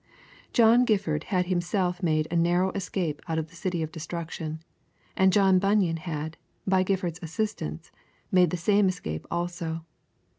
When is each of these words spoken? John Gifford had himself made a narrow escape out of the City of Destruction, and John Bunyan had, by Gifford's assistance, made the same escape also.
John 0.51 0.83
Gifford 0.83 1.25
had 1.25 1.45
himself 1.45 2.01
made 2.01 2.27
a 2.31 2.35
narrow 2.35 2.71
escape 2.71 3.21
out 3.27 3.37
of 3.37 3.49
the 3.51 3.55
City 3.55 3.83
of 3.83 3.91
Destruction, 3.91 4.59
and 5.15 5.31
John 5.31 5.59
Bunyan 5.59 5.97
had, 5.97 6.37
by 6.65 6.81
Gifford's 6.81 7.19
assistance, 7.21 7.91
made 8.31 8.49
the 8.49 8.57
same 8.57 8.89
escape 8.89 9.27
also. 9.29 9.85